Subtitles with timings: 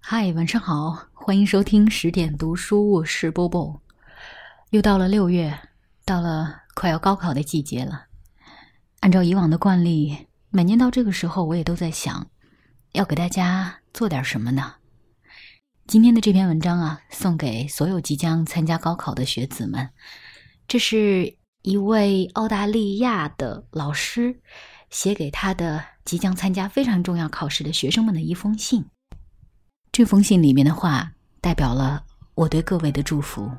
[0.00, 3.82] 嗨，晚上好，欢迎收听十点读书，我是波波。
[4.70, 5.58] 又到了六月，
[6.06, 8.06] 到了快要高考的季节了。
[9.00, 12.30] 按照以往的惯例，每年到这个时候，我也都在想，
[12.92, 14.76] 要给大家做点什么呢？
[15.86, 19.90] 今天的这篇文章啊，送给所有即将参加高考的学子们。
[20.66, 24.40] 这是一位澳大利亚的老师
[24.88, 28.86] 写给他的即将参加非常重要考试的学生们的一封信。
[29.98, 32.00] 这封信里面的话，代表了
[32.36, 33.50] 我对各位的祝福。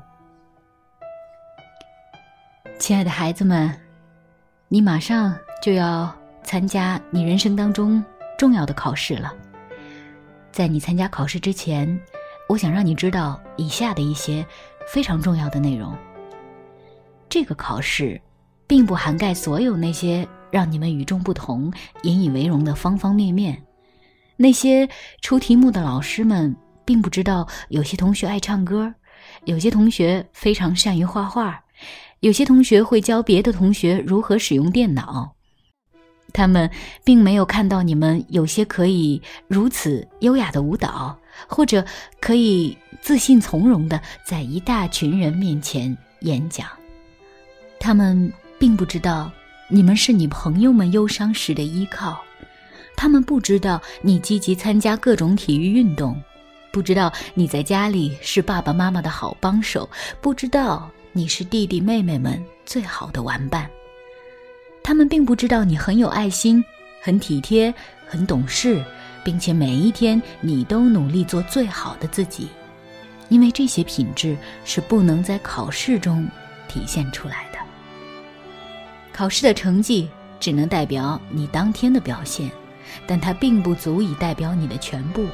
[2.78, 3.78] 亲爱的孩子们，
[4.66, 6.10] 你马上就要
[6.42, 8.02] 参加你人生当中
[8.38, 9.34] 重要的考试了。
[10.50, 12.00] 在你参加考试之前，
[12.48, 14.42] 我想让你知道以下的一些
[14.88, 15.94] 非常重要的内容。
[17.28, 18.18] 这个考试，
[18.66, 21.70] 并不涵盖所有那些让你们与众不同、
[22.04, 23.62] 引以为荣的方方面面。
[24.42, 24.88] 那些
[25.20, 28.90] 出题目的老师们并不知道，有些同学爱唱歌，
[29.44, 31.62] 有些同学非常善于画画，
[32.20, 35.30] 有些同学会教别的同学如何使用电脑。
[36.32, 36.70] 他们
[37.04, 41.14] 并没有看到你们有些可以如此优雅的舞蹈，
[41.46, 41.84] 或者
[42.18, 46.66] 可以自信从容的在一大群人面前演讲。
[47.78, 49.30] 他们并不知道，
[49.68, 52.18] 你们是你朋友们忧伤时的依靠。
[53.00, 56.22] 他们不知道你积极参加各种体育运动，
[56.70, 59.88] 不知道你在家里是爸爸妈妈的好帮手，
[60.20, 63.66] 不知道你是弟弟妹妹们最好的玩伴。
[64.82, 66.62] 他们并不知道你很有爱心，
[67.00, 67.72] 很体贴，
[68.06, 68.84] 很懂事，
[69.24, 72.48] 并且每一天你都努力做最好的自己，
[73.30, 76.28] 因为这些品质是不能在考试中
[76.68, 77.58] 体现出来的。
[79.10, 80.06] 考试的成绩
[80.38, 82.50] 只能代表你当天的表现。
[83.06, 85.26] 但它并不足以代表你的全部。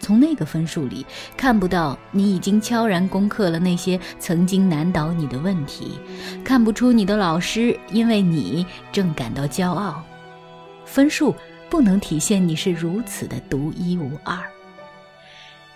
[0.00, 1.04] 从那个分数里
[1.36, 5.98] 看不到你已经悄然攻克了那些曾经难倒你的问题，
[6.44, 10.00] 看不出你的老师因为你正感到骄傲。
[10.84, 11.34] 分数
[11.68, 14.38] 不能体现你是如此的独一无二。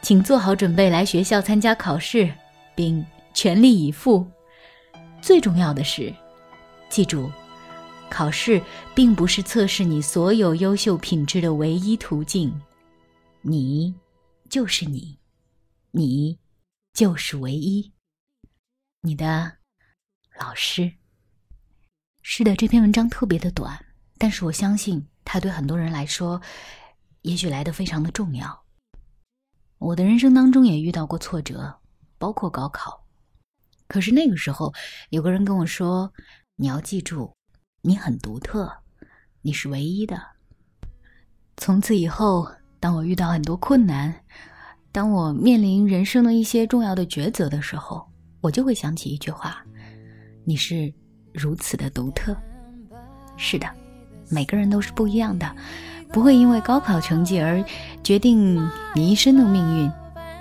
[0.02, 2.32] 请做好准备来学校参加考试，
[2.74, 4.24] 并全力以赴。
[5.20, 6.12] 最重要的是，
[6.88, 7.30] 记住。
[8.12, 8.62] 考试
[8.94, 12.52] 并不是测试你所有优秀品质的唯一途径，
[13.40, 13.94] 你
[14.50, 15.18] 就是你，
[15.92, 16.38] 你
[16.92, 17.90] 就是唯一。
[19.00, 19.56] 你的
[20.38, 20.92] 老师。
[22.20, 23.82] 是的，这篇文章特别的短，
[24.18, 26.38] 但是我相信它对很多人来说，
[27.22, 28.62] 也许来的非常的重要。
[29.78, 31.80] 我的人生当中也遇到过挫折，
[32.18, 33.06] 包括高考，
[33.88, 34.70] 可是那个时候
[35.08, 36.12] 有个人跟我说
[36.56, 37.34] ：“你要记住。”
[37.84, 38.72] 你很独特，
[39.40, 40.22] 你是唯一的。
[41.56, 42.48] 从此以后，
[42.78, 44.14] 当我遇到很多困难，
[44.92, 48.08] 当我面临人生的一些重要的抉择的时候，
[48.40, 49.64] 我就会想起一句话：
[50.44, 50.94] 你是
[51.34, 52.36] 如此的独特。
[53.36, 53.68] 是的，
[54.30, 55.56] 每个人都是不一样的，
[56.12, 57.64] 不会因为高考成绩而
[58.04, 58.64] 决定
[58.94, 59.90] 你一生的命运。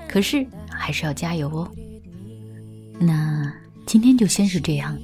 [0.08, 1.72] 可是还是要加油哦。
[3.00, 3.52] 那
[3.88, 4.96] 今天就先是这样。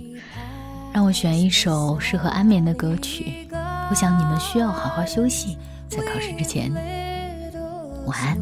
[0.98, 3.48] 让我选一首适合安眠的歌曲。
[3.52, 5.56] 我想你们需要好好休息，
[5.88, 6.74] 在考试之前。
[8.08, 8.36] 晚安。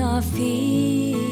[0.00, 1.27] Our feet.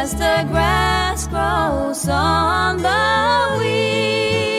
[0.00, 4.49] As the grass grows on the weeds.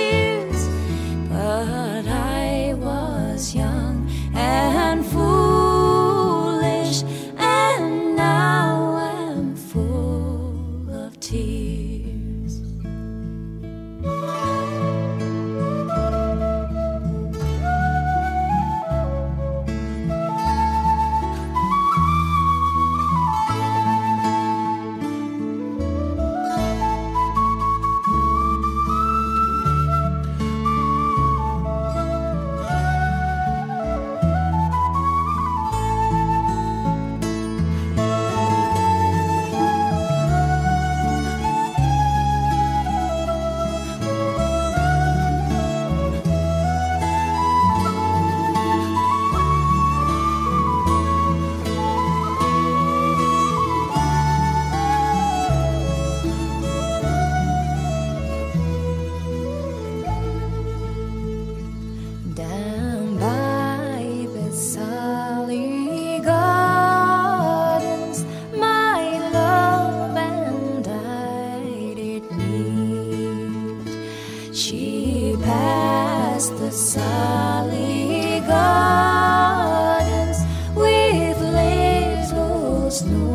[83.02, 83.31] Snow